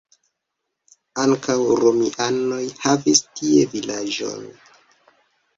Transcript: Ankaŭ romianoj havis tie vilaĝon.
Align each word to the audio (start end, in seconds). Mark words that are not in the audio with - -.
Ankaŭ 1.23 1.57
romianoj 1.83 2.63
havis 2.87 3.21
tie 3.41 3.69
vilaĝon. 3.75 4.49